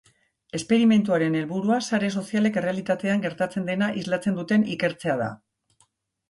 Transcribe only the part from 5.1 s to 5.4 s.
da.